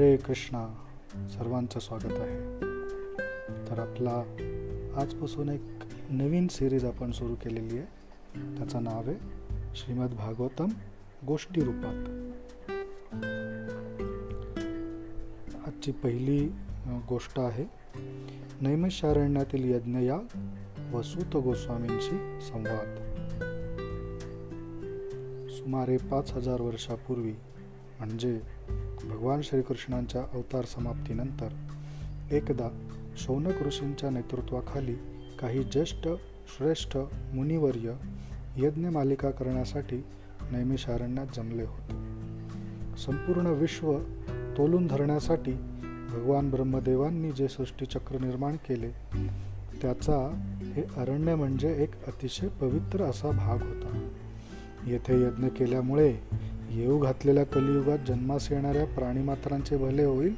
हरे 0.00 0.16
कृष्णा 0.16 0.68
सर्वांचं 1.28 1.78
स्वागत 1.78 2.12
आहे. 2.12 2.60
तर 3.70 3.78
आपला 3.78 4.22
आजपासून 4.96 5.48
एक 5.48 5.60
नवीन 6.10 6.48
सिरीज 6.48 6.84
आपण 6.84 7.10
सुरू 7.10 7.34
केलेली 7.34 7.78
आहे. 7.78 7.86
त्याचं 8.58 8.84
नाव 8.84 9.02
आहे 9.06 9.16
श्रीमद 9.74 10.10
भागवतम 10.10 10.68
गोष्टी 11.26 11.60
रूपात. 11.60 12.08
आजची 15.68 15.92
पहिली 15.92 16.48
गोष्ट 16.86 17.40
आहे 17.40 17.64
नैमिषारण्यातील 18.60 19.74
यज्ञ 19.74 19.98
या 19.98 20.18
वसूत 20.92 21.42
गोस्वामींशी 21.42 22.40
संवाद. 22.40 22.96
सुमारे 25.50 25.96
पाच 25.96 26.32
हजार 26.32 26.60
वर्षापूर्वी 26.60 27.34
म्हणजे 28.00 28.40
भगवान 29.04 29.40
श्रीकृष्णांच्या 29.42 30.22
अवतार 30.22 30.64
समाप्तीनंतर 30.64 31.48
एकदा 32.30 32.68
शौनक 33.16 33.62
ऋषींच्या 33.62 34.10
नेतृत्वाखाली 34.10 34.94
काही 35.40 35.62
ज्येष्ठ 35.62 36.08
श्रेष्ठ 36.56 36.96
मुनिवर्य 37.34 37.92
यज्ञमालिका 38.56 39.30
करण्यासाठी 39.30 40.04
नैमिषारण्यात 40.52 41.26
जमले 41.36 41.62
होते. 41.62 41.92
संपूर्ण 42.98 43.46
विश्व 43.46 43.98
तोलून 44.56 44.86
धरण्यासाठी 44.86 45.52
भगवान 46.10 46.50
ब्रह्मदेवांनी 46.50 47.32
जे 47.32 47.48
सृष्टीचक्र 47.48 48.18
निर्माण 48.18 48.56
केले 48.56 48.90
त्याचा 49.82 50.42
हे 50.62 50.82
अरण्य 50.82 51.34
म्हणजे 51.34 51.82
एक 51.82 52.04
अतिशय 52.06 52.48
पवित्र 52.48 53.02
असा 53.02 53.30
भाग 53.30 53.62
होता. 53.62 54.08
येथे 54.86 55.22
यज्ञ 55.22 55.46
केल्यामुळे 55.46 56.16
येऊ 56.70 56.98
घातलेल्या 56.98 57.44
कलियुगात 57.44 57.98
जन्मास 58.08 58.52
येणाऱ्या 58.52 58.84
प्राणीमात्रांचे 58.86 59.76
भले 59.76 60.04
होईल 60.04 60.34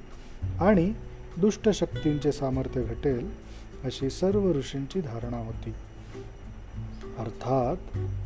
आणि 0.60 0.92
दुष्ट 1.36 1.68
शक्तींचे 1.68 2.32
सामर्थ्य 2.32 2.82
घटेल 2.82 3.28
अशी 3.84 4.10
सर्व 4.10 4.52
ऋषींची 4.52 5.00
धारणा 5.00 5.36
होती. 5.36 5.72
अर्थात 7.18 7.76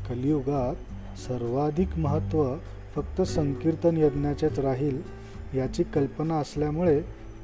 कलियुगात 0.08 1.18
सर्वाधिक 1.18 1.98
महत्त्व 1.98 2.56
फक्त 2.94 3.22
संकीर्तन 3.22 3.96
यज्ञाचेच 3.96 4.58
राहील 4.58 5.00
याची 5.54 5.82
कल्पना 5.82 6.38
असल्यामुळे 6.38 7.00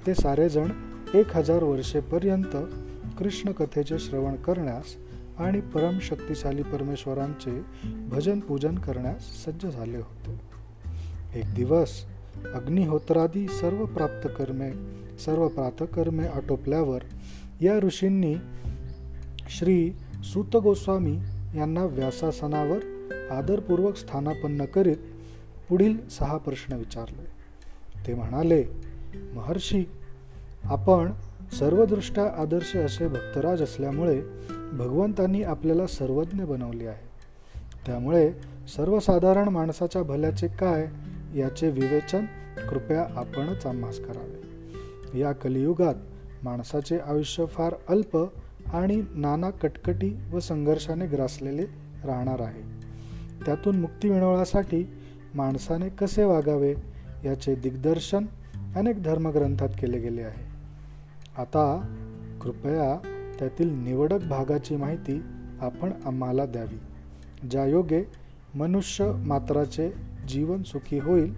ते 0.07 0.15
सारेजण 0.15 0.71
एक 1.15 1.37
हजार 1.37 1.63
वर्षेपर्यंत 1.63 2.57
कृष्णकथेचे 3.19 3.99
श्रवण 3.99 4.37
करण्यास 4.37 4.97
आणि 5.39 5.61
परम 5.61 5.99
शक्तिशाली 5.99 6.63
परमेश्वरांचे 6.63 7.61
भजन 8.09 8.41
पूजन 8.41 8.75
करण्यास 8.75 9.45
सज्ज 9.45 9.67
झाले 9.67 9.97
होते. 9.97 10.52
एक 11.37 11.55
दिवस 11.55 12.05
अग्निहोत्रादी 12.55 13.49
सर्व 13.49 13.85
प्राप्त 13.85 14.29
कर्मे 14.29 14.71
सर्व 15.19 15.49
प्रातकर्मे 15.49 16.27
आटोपल्यावर 16.27 16.99
या 17.61 17.79
ऋषींनी 17.79 18.35
श्री 19.49 19.93
सूत 20.25 20.57
गोस्वामी 20.57 21.19
यांना 21.57 21.85
व्यासासनावर 21.85 22.79
आदरपूर्वक 23.31 23.97
स्थानापन्न 23.97 24.65
करीत 24.65 24.97
पुढील 25.69 26.09
सहा 26.09 26.37
प्रश्न 26.37 26.77
विचारले. 26.77 27.25
ते 28.07 28.15
म्हणाले 28.15 28.65
महर्षी 29.35 29.85
आपण 30.65 31.13
सर्वदृष्ट्या 31.59 32.27
आदर्श 32.37 32.77
असे 32.77 33.09
भक्तराज 33.09 33.63
असल्यामुळे 33.63 34.21
भगवंतांनी 34.73 35.43
आपल्याला 35.43 35.87
सर्वज्ञ 35.87 36.45
बनवले 36.45 36.87
आहे. 36.87 37.09
त्यामुळे 37.87 38.33
सर्वसाधारण 38.77 39.49
माणसाच्या 39.49 40.03
भल्याचे 40.03 40.49
काय 40.49 40.87
याचे 41.37 41.71
विवेचन 41.71 42.25
कृपया 42.71 43.07
आपणच 43.17 43.67
आम्हास 43.67 43.99
करावे. 43.99 44.43
या 45.19 45.33
कलियुगात 45.33 45.95
माणसाचे 46.43 46.99
आयुष्य 46.99 47.47
फार 47.47 47.75
अल्प 47.89 48.29
आणि 48.73 49.03
नाना 49.15 49.51
कटकटी 49.51 50.21
व 50.33 50.39
संघर्षाने 50.39 51.07
ग्रासलेले 51.07 51.65
राहणार 52.05 52.41
आहे. 52.41 52.63
त्यातून 53.47 53.81
मुक्ती 53.81 54.11
मिळवण्यासाठी 54.11 54.89
माणसाने 55.35 55.89
कसे 55.89 56.25
वागावे 56.25 56.75
याचे 57.25 57.55
दिग्दर्शन 57.55 58.27
अनेक 58.77 59.03
धर्मग्रंथात 59.03 59.69
केले 59.69 59.99
गेले 59.99 60.23
आहे. 60.23 60.45
आता 61.39 61.95
कृपया 62.43 63.09
त्यातील 63.39 63.71
निवडक 63.71 64.25
भागाची 64.25 64.77
माहिती 64.77 65.23
आपण 65.61 65.93
आम्हाला 66.05 66.47
द्यावी. 66.47 66.81
ज्या 67.51 67.65
योगे 67.65 68.03
मनुष्य 68.55 69.13
मात्राचे 69.17 70.12
जीवन 70.29 70.63
सुखी 70.63 70.99
होईल 70.99 71.35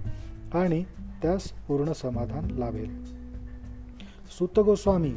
आणि 0.54 0.84
त्यास 1.22 1.48
पूर्ण 1.48 1.92
समाधान 1.92 2.50
लाभेल. 2.50 3.04
सुत 4.38 4.60
गोस्वामी 4.60 5.14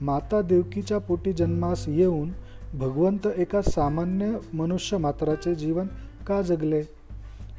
माता 0.00 0.42
देवकीच्या 0.42 0.98
पोटी 0.98 1.32
जन्मास 1.32 1.88
येऊन 1.88 2.32
भगवंत 2.74 3.26
एका 3.36 3.62
सामान्य 3.62 4.36
मनुष्य 4.52 4.96
मात्राचे 4.96 5.54
जीवन 5.54 5.86
का 6.26 6.42
जगले 6.42 6.80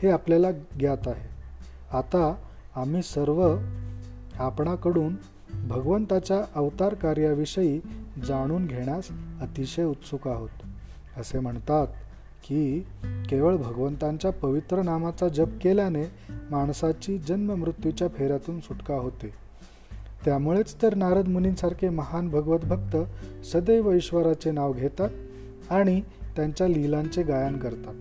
हे 0.02 0.10
आपल्याला 0.10 0.52
ज्ञात 0.52 1.08
आहे. 1.08 1.30
आता 1.98 2.36
आम्ही 2.76 3.02
सर्व 3.02 3.58
आपणाकडून 4.36 5.16
भगवंताच्या 5.68 6.46
अवतार 6.56 6.94
कार्याविषयी 6.94 7.82
जाणून 8.28 8.66
घेण्यास 8.66 9.08
अतिशय 9.42 9.84
उत्सुक 9.84 10.28
आहोत 10.28 10.50
असे 11.18 11.40
म्हणतात. 11.40 11.88
की 12.44 12.80
केवळ 13.30 13.56
भगवंतांच्या 13.56 14.32
पवित्र 14.32 14.82
नामाचा 14.82 15.28
जप 15.28 15.48
केल्याने 15.62 16.04
माणसाची 16.52 17.18
जन्म 17.18 17.56
मृत्यूच्या 17.56 18.08
फेऱ्यातून 18.08 18.60
सुटका 18.60 18.96
होते. 18.96 19.34
त्यामुळेच 20.26 20.76
तर 20.82 20.96
नारद 20.96 21.28
मुनींसारखे 21.28 21.90
महान 21.90 22.30
भगवत 22.30 22.60
भक्त 22.60 22.98
सदैव 23.46 23.92
ईश्वराचे 23.92 24.52
नाव 24.52 24.74
घेतात 24.74 25.10
आणि 25.70 26.02
त्यांच्या 26.36 26.68
लीलांचे 26.68 27.24
गायन 27.24 27.58
करतात. 27.58 27.94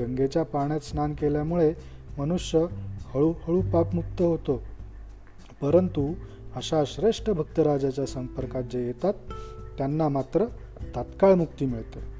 गंगेच्या 0.00 0.42
पाण्यात 0.42 0.80
स्नान 0.80 1.14
केल्यामुळे 1.14 1.74
मनुष्य 2.18 2.66
हळूहळू 3.14 3.60
पापमुक्त 3.60 4.22
होतो. 4.22 4.62
परंतु 5.62 6.12
अशा 6.56 6.82
श्रेष्ठ 6.86 7.30
भक्तराजाच्या 7.30 8.06
संपर्कात 8.06 8.62
जे 8.62 8.86
येतात 8.86 9.14
त्यांना 9.78 10.08
मात्र 10.08 10.44
तात्काळ 10.96 11.34
मुक्ती 11.34 11.66
मिळते. 11.66 12.17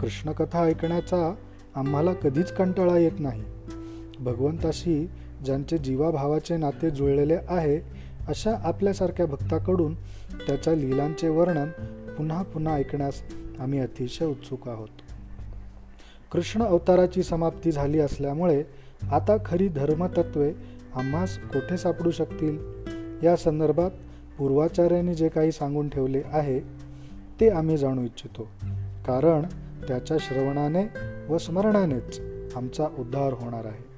कृष्णकथा 0.00 0.60
ऐकण्याचा 0.60 1.34
आम्हाला 1.74 2.12
कधीच 2.12 2.52
कंटाळा 2.52 2.98
येत 2.98 3.12
नाही. 3.18 3.42
भगवंताशी 4.18 5.10
ज्यांचे 5.44 5.78
जीवाभावाचे 5.78 6.56
नाते 6.56 6.90
जुळलेले 6.90 7.36
आहे 7.48 7.76
अशा 8.28 8.56
आपल्यासारख्या 8.64 9.26
भक्ताकडून 9.26 9.94
त्याच्या 10.46 10.74
लीलांचे 10.74 11.28
वर्णन 11.28 11.68
पुन्हा 12.18 12.42
पुन्हा 12.42 12.74
ऐकण्यास 12.74 13.22
आम्ही 13.58 13.78
अतिशय 13.78 14.24
उत्सुक 14.24 14.68
आहोत. 14.68 14.88
कृष्ण 16.32 16.62
अवताराची 16.62 17.22
समाप्ती 17.22 17.72
झाली 17.72 17.98
असल्यामुळे 17.98 18.62
आता 19.12 19.36
खरी 19.46 19.68
धर्मतत्वे 19.68 20.52
आम्हास 20.94 21.38
कोठे 21.38 21.76
सापडू 21.76 22.10
शकतील? 22.10 22.58
या 23.22 23.36
संदर्भात 23.36 23.90
पूर्वाचार्यांनी 24.38 25.14
जे 25.14 25.28
काही 25.28 25.52
सांगून 25.52 25.88
ठेवले 25.88 26.22
आहे 26.32 26.60
ते 27.40 27.48
आम्ही 27.48 27.76
जाणू 27.76 28.02
इच्छितो. 28.02 28.48
कारण 29.06 29.42
त्याच्या 29.88 30.16
श्रवणाने 30.20 30.84
व 31.28 31.38
स्मरणानेच 31.38 32.20
आमचा 32.56 32.86
उद्धार 32.98 33.32
होणार 33.32 33.64
आहे. 33.64 33.90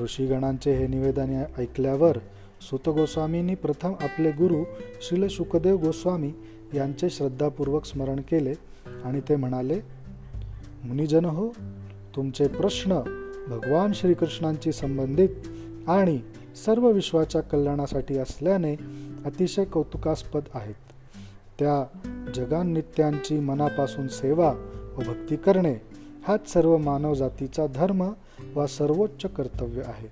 ऋषीगणांचे 0.00 0.74
हे 0.74 0.86
निवेदन 0.86 1.42
ऐकल्यावर 1.58 2.18
सुत 2.60 2.88
गोस्वामींनी 2.88 3.54
प्रथम 3.54 3.92
आपले 4.00 4.30
गुरु 4.30 4.64
श्रील 5.02 5.28
सुखदेव 5.28 5.76
गोस्वामी 5.76 6.32
यांचे 6.74 7.10
श्रद्धापूर्वक 7.10 7.84
स्मरण 7.84 8.20
केले 8.20 8.54
आणि 9.04 9.20
ते 9.28 9.36
म्हणाले 9.36 9.80
मुनिजन 10.84 11.24
हो 11.24 11.48
तुमचे 12.16 12.46
प्रश्न 12.48 13.00
भगवान 13.48 13.92
श्रीकृष्णांची 13.92 14.72
संबंधित 14.72 15.28
आणि 15.88 16.20
सर्व 16.64 16.90
विश्वाच्या 16.90 17.40
कल्याणासाठी 17.40 18.18
असल्याने 18.18 18.74
अतिशय 19.24 19.64
कौतुकास्पद 19.64 20.42
आहेत. 20.54 20.83
त्या 21.58 21.98
जगानित्यांची 22.34 23.40
मनापासून 23.40 24.08
सेवा 24.08 24.54
व 24.96 25.00
भक्ती 25.00 25.36
करणे 25.36 25.74
हाच 26.28 26.52
सर्व 26.52 26.76
मानवजातीचा 26.76 27.66
धर्म 27.66 28.12
वा 28.54 28.66
सर्वोच्च 28.66 29.30
कर्तव्य 29.30 29.82
आहे. 29.86 30.08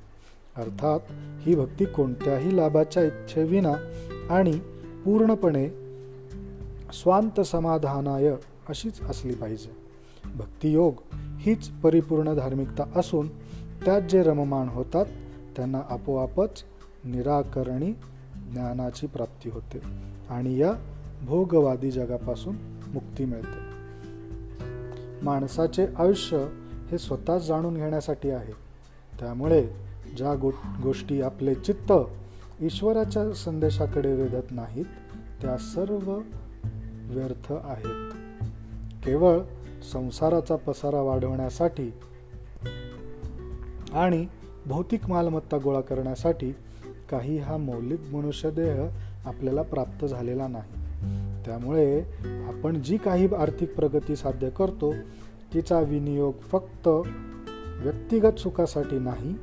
अर्थात 0.56 1.00
ही 1.40 1.54
भक्ती 1.54 1.84
कोणत्याही 1.84 2.56
लाभाच्या 2.56 3.02
इच्छेविना 3.02 3.72
आणि 4.30 4.58
पूर्णपणे 5.04 5.68
स्वांत 6.92 7.40
समाधानाय 7.40 8.26
अशीच 8.68 9.02
असली 9.02 9.34
पाहिजे. 9.34 9.76
भक्तियोग 10.34 10.94
हीच 11.38 11.68
परिपूर्ण 11.68 12.34
धार्मिकता 12.34 12.84
असून 12.96 13.28
त्यात 13.84 14.02
जे 14.02 14.22
रममाण 14.22 14.68
होतात 14.68 15.06
त्यांना 15.56 15.80
आपोआपच 15.90 16.64
निराकरणी 17.04 17.92
ज्ञानाची 18.52 19.06
प्राप्ती 19.06 19.50
होते. 19.50 19.78
आणि 20.30 20.58
या 20.58 20.72
भोगवादी 21.22 21.90
जगापासून 21.90 22.56
मुक्ती 22.92 23.24
मिळते. 23.24 23.72
माणसाचे 25.22 25.86
आयुष्य 25.98 26.46
हे 26.90 26.98
स्वतःच 26.98 27.46
जाणून 27.46 27.74
घेण्यासाठी 27.74 28.30
आहे. 28.30 28.52
त्यामुळे 29.20 29.68
ज्या 30.16 30.34
गो 30.34 30.50
गोष्टी 30.82 31.22
आपले 31.22 31.54
चित्त 31.54 31.92
ईश्वराच्या 32.60 33.32
संदेशाकडे 33.32 34.14
वेधत 34.14 34.46
नाहीत 34.50 34.84
त्या 35.42 35.56
सर्व 35.58 36.18
व्यर्थ 37.04 37.52
आहेत. 37.52 38.12
केवळ 39.04 39.38
संसाराचा 39.92 40.56
पसारा 40.56 41.00
वाढवण्यासाठी 41.00 41.92
आणि 43.92 44.26
भौतिक 44.66 45.10
मालमत्ता 45.10 45.58
गोळा 45.64 45.80
करण्यासाठी 45.80 46.52
काही 47.10 47.38
हा 47.38 47.56
मौलिक 47.56 48.00
मनुष्यदेह 48.00 48.88
आपल्याला 49.24 49.62
प्राप्त 49.62 50.04
झालेला 50.04 50.48
नाही. 50.48 50.81
त्यामुळे 51.46 52.00
आपण 52.24 52.82
जी 52.82 52.96
काही 52.96 53.34
आर्थिक 53.34 53.74
प्रगती 53.74 54.16
साध्य 54.16 54.50
करतो 54.50 54.94
तिचा 55.54 55.80
विनियोग 55.80 56.32
फक्त 56.40 56.88
व्यक्तिगत 57.82 58.38
सुखासाठी 58.38 58.98
नाही 58.98 59.34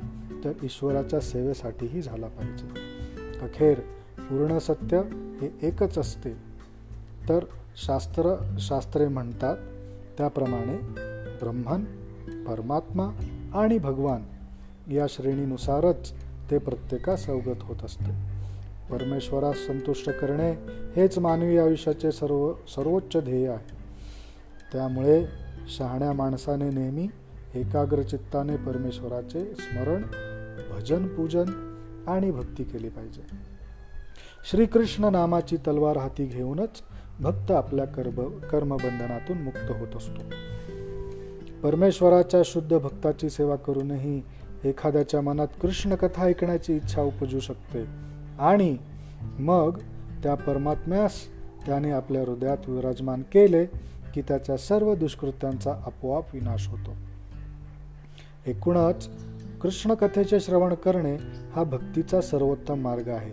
तर 0.44 0.52
ईश्वराच्या 0.62 1.20
सेवेसाठीही 1.20 2.02
झाला 2.02 2.26
पाहिजे. 2.26 2.66
अखेर 3.40 3.80
पूर्ण 4.18 4.58
सत्य 4.58 5.02
हे 5.40 5.58
एकच 5.62 5.98
असते. 5.98 6.30
तर 7.28 7.44
शास्त्र 7.76 8.56
शास्त्रे 8.58 9.08
म्हणतात 9.08 9.56
त्याप्रमाणे 10.18 10.76
ब्रह्मन 11.42 11.84
परमात्मा 12.44 13.10
आणि 13.54 13.78
भगवान 13.78 14.22
या 14.92 15.06
श्रेणीनुसारच 15.08 16.12
ते 16.50 16.58
प्रत्येकास 16.58 17.28
अवगत 17.28 17.62
होत 17.62 17.84
असते. 17.84 18.29
परमेश्वरास 18.92 19.56
संतुष्ट 19.66 20.10
करणे 20.10 20.50
हेच 20.96 21.18
मानवी 21.18 21.58
आयुष्याचे 21.58 22.12
सर्व 22.12 22.52
सर्वोच्च 22.68 23.24
ध्येय 23.24 23.48
आहे. 23.48 23.76
त्यामुळे 24.72 25.24
शहाण्या 25.68 26.12
माणसाने 26.12 26.70
नेहमी 26.70 27.08
एकाग्र 27.54 28.02
चित्ताने 28.02 28.56
परमेश्वराचे 28.56 29.44
स्मरण 29.44 30.02
भजन 30.70 31.06
पूजन 31.06 31.76
आणि 32.06 32.30
भक्ती 32.30 32.64
केली 32.64 32.88
पाहिजे. 32.88 33.22
श्रीकृष्ण 34.50 35.04
नामाची 35.04 35.56
तलवार 35.56 35.96
हाती 35.96 36.24
घेऊनच 36.24 36.82
भक्त 37.20 37.50
आपल्या 37.50 37.84
कर्म 37.84 38.38
कर्मबंधनातून 38.38 39.38
मुक्त 39.38 39.70
होत 39.70 39.96
असतो. 39.96 40.22
परमेश्वराच्या 41.62 42.42
शुद्ध 42.44 42.78
भक्ताची 42.78 43.30
सेवा 43.30 43.56
करूनही 43.56 44.22
एखाद्याच्या 44.64 45.20
मनात 45.20 45.48
कृष्ण 45.62 45.94
कथा 45.94 46.24
ऐकण्याची 46.24 46.76
इच्छा 46.76 47.02
उपजू 47.02 47.40
शकते. 47.40 48.09
आणि 48.40 48.76
मग 49.38 49.78
त्या 50.22 50.34
परमात्म्यास 50.34 51.12
त्याने 51.66 51.90
आपल्या 51.90 52.22
हृदयात 52.22 52.68
विराजमान 52.68 53.22
केले 53.22 53.66
की 54.14 54.22
त्याच्या 54.22 54.56
सर्व 54.56 54.94
दुष्कृत्यांचा 54.94 55.70
आपोआप 55.70 56.34
विनाश 56.34 56.68
होतो. 56.68 56.90
एकूणच 58.46 59.08
कृष्णकथेचे 59.60 60.40
श्रवण 60.40 60.74
करणे 60.74 61.16
हा 61.52 61.62
भक्तीचा 61.62 62.20
सर्वोत्तम 62.20 62.78
मार्ग 62.78 63.08
आहे. 63.08 63.30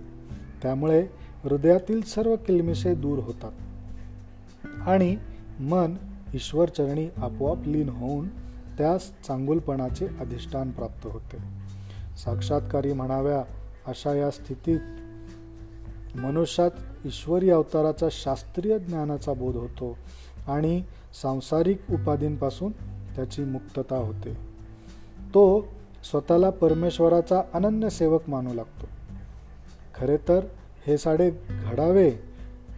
त्यामुळे 0.61 1.07
हृदयातील 1.43 2.01
सर्व 2.01 2.35
किलमिसे 2.35 2.95
दूर 2.95 3.19
होतात. 3.19 3.51
आणि 4.87 5.17
मन 5.59 5.95
ईश्वरचरणी 6.33 7.09
आपोआप 7.17 7.67
लीन 7.67 7.89
होऊन 7.89 8.27
त्यास 8.77 9.11
चांगुलपणाचे 9.27 10.07
अधिष्ठान 10.19 10.71
प्राप्त 10.71 11.07
होते. 11.07 11.37
साक्षात्कारी 12.17 12.93
म्हणाव्या 12.93 13.43
अशा 13.87 14.13
या 14.13 14.31
स्थितीत 14.31 14.79
मनुष्यात 16.17 16.71
ईश्वरी 17.05 17.49
अवताराचा 17.49 18.07
शास्त्रीय 18.11 18.79
ज्ञानाचा 18.79 19.33
बोध 19.33 19.55
होतो 19.55 19.97
आणि 20.47 20.83
सांसारिक 21.21 21.81
उपाधींपासून 21.91 22.71
त्याची 23.15 23.43
मुक्तता 23.43 23.95
होते. 23.95 24.33
तो 25.29 25.67
स्वतःला 26.11 26.49
परमेश्वराचा 26.49 27.41
अनन्य 27.53 27.89
सेवक 27.89 28.29
मानू 28.29 28.53
लागतो. 28.53 28.87
खरे 29.95 30.17
तर 30.17 30.39
हे 30.87 30.97
साडे 30.97 31.31
घडावे 31.49 32.11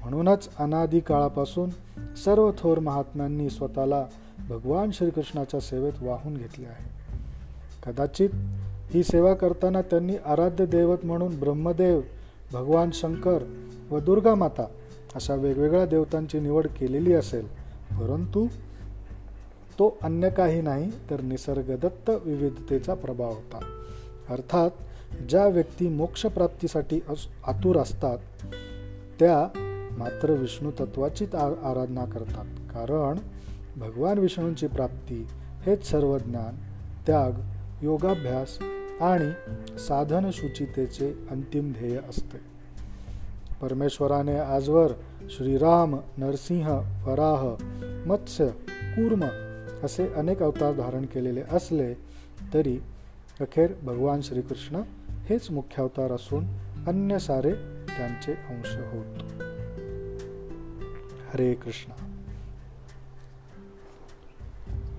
म्हणूनच 0.01 0.55
अनादी 0.55 0.99
काळापासून 0.99 1.69
सर्व 2.15 2.51
थोर 2.57 2.79
महात्म्यांनी 2.79 3.49
स्वतःला 3.49 4.05
भगवान 4.49 4.91
श्रीकृष्णाच्या 4.91 5.59
सेवेत 5.59 5.93
वाहून 6.01 6.37
घेतले 6.37 6.65
आहे. 6.65 6.89
कदाचित 7.85 8.29
ही 8.89 9.03
सेवा 9.03 9.33
करताना 9.33 9.81
त्यांनी 9.81 10.15
आराध्य 10.25 10.65
दैवत 10.65 10.97
म्हणून 11.03 11.39
ब्रह्मदेव 11.39 12.01
भगवान 12.53 12.89
शंकर 12.93 13.39
व 13.91 13.99
दुर्गा 13.99 14.35
माता 14.35 14.67
अशा 15.15 15.35
वेगवेगळ्या 15.35 15.85
देवतांची 15.85 16.39
निवड 16.39 16.67
केलेली 16.67 17.13
असेल. 17.13 17.47
परंतु 17.99 18.47
तो 19.79 19.97
अन्य 20.03 20.29
काही 20.29 20.61
नाही 20.61 20.91
तर 21.09 21.21
निसर्गदत्त 21.21 22.09
विविधतेचा 22.09 22.93
प्रभाव 22.93 23.29
होता. 23.29 23.59
अर्थात 24.29 24.69
ज्या 25.29 25.47
व्यक्ती 25.47 25.87
मोक्षप्राप्तीसाठी 25.89 26.99
आतुर 27.47 27.77
असतात 27.77 28.17
त्या 29.19 29.59
मात्र 29.97 30.31
विष्णू 30.31 30.71
तत्वाचीच 30.71 31.35
आराधना 31.35 32.05
करतात. 32.05 32.45
कारण 32.73 33.17
भगवान 33.77 34.17
विष्णूंची 34.17 34.67
प्राप्ती 34.67 35.27
हेच 35.65 35.85
सर्व 35.91 36.17
ज्ञान 36.17 36.55
त्याग 37.07 37.31
योगाभ्यास 37.81 38.59
आणि 39.01 39.31
साधन 39.79 40.29
शुचितेचे 40.33 41.27
अंतिम 41.31 41.71
ध्येय 41.71 41.97
असते. 42.09 42.37
परमेश्वराने 43.61 44.39
आजवर 44.39 44.91
श्रीराम 45.29 45.95
नरसिंह 46.17 46.69
वराह 47.05 47.55
मत्स्य 48.07 48.47
कूर्म 48.81 49.25
असे 49.83 50.13
अनेक 50.13 50.43
अवतार 50.43 50.73
धारण 50.73 51.05
केलेले 51.05 51.41
असले 51.51 51.93
तरी 52.53 52.79
अखेर 53.41 53.73
भगवान 53.83 54.21
श्रीकृष्ण 54.21 54.81
हेच 55.25 55.51
मुख्य 55.51 55.81
अवतार 55.81 56.11
असून 56.11 56.45
अन्य 56.87 57.19
सारे 57.19 57.53
त्यांचे 57.97 58.33
अंश 58.33 58.75
होत. 58.75 59.33
हरे 61.33 61.53
कृष्ण. 61.53 61.91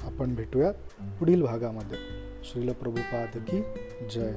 आपण 0.02 0.34
भेटूयात 0.34 0.74
पुढील 1.18 1.42
भागामध्ये. 1.42 2.19
श्रील 2.44 2.72
प्रभुपाद 2.72 3.46
की 3.50 3.62
जय 4.08 4.30